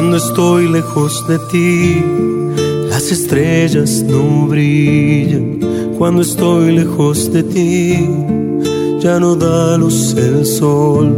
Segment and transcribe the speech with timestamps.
[0.00, 2.02] Cuando estoy lejos de ti,
[2.88, 5.60] las estrellas no brillan.
[5.98, 8.08] Cuando estoy lejos de ti,
[8.98, 11.14] ya no da luz el sol.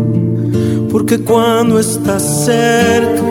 [0.91, 3.23] Porque cuando estás cerca,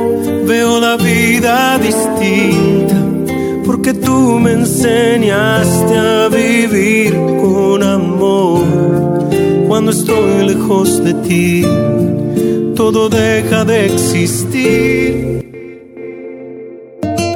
[0.47, 2.95] veo la vida distinta.
[3.65, 8.61] Porque tú me enseñaste a vivir con amor.
[9.68, 11.65] Cuando estoy lejos de ti,
[12.81, 15.45] todo deja de existir.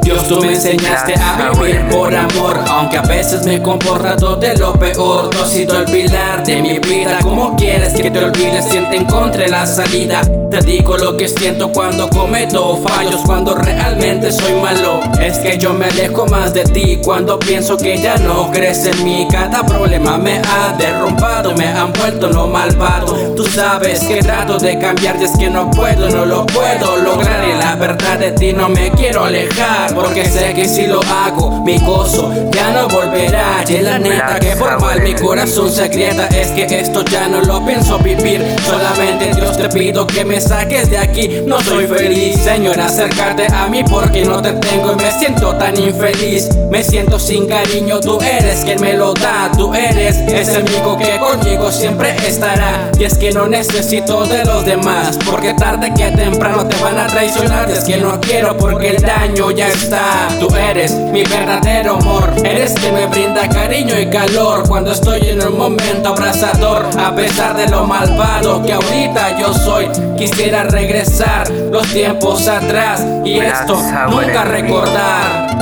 [0.02, 4.74] Dios, tú me enseñaste a vivir por amor, aunque a veces me comporto de lo
[4.74, 5.30] peor.
[5.36, 8.96] No he sido el pilar de mi vida, como quieres que te olvides si te
[8.98, 10.22] encontré la salida.
[10.50, 14.95] Te digo lo que siento cuando cometo fallos, cuando realmente soy malo.
[15.26, 19.04] Es que yo me alejo más de ti cuando pienso que ya no crees en
[19.04, 19.28] mí.
[19.32, 23.34] Cada problema me ha derrumbado, me han vuelto no malvado.
[23.36, 27.35] Tú sabes que trato de cambiar y es que no puedo, no lo puedo lograr.
[27.76, 29.94] La verdad de ti no me quiero alejar.
[29.94, 33.66] Porque sé que si lo hago, mi gozo ya no volverá.
[33.68, 36.28] Y la neta que por mal mi corazón se agrieta.
[36.28, 38.42] Es que esto ya no lo pienso vivir.
[38.64, 41.42] Solamente Dios te pido que me saques de aquí.
[41.46, 45.78] No soy feliz, Señor, acércate a mí porque no te tengo y me siento tan
[45.78, 46.48] infeliz.
[46.72, 49.52] Me siento sin cariño, tú eres quien me lo da.
[49.58, 52.90] Tú eres ese amigo que conmigo siempre estará.
[52.98, 55.20] Y es que no necesito de los demás.
[55.30, 57.65] Porque tarde que temprano te van a traicionar.
[57.68, 60.28] Y es que no quiero porque el daño ya está.
[60.40, 62.32] Tú eres mi verdadero amor.
[62.44, 66.86] Eres que me brinda cariño y calor cuando estoy en un momento abrazador.
[67.00, 73.40] A pesar de lo malvado que ahorita yo soy, quisiera regresar los tiempos atrás y
[73.40, 73.76] esto
[74.10, 75.56] nunca recordar.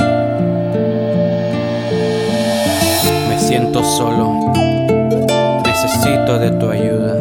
[3.29, 4.51] Me siento solo.
[5.65, 7.15] Necesito de tu ayuda.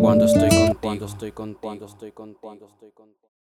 [0.00, 3.28] Cuando estoy contigo, estoy contigo, estoy contigo, estoy contigo.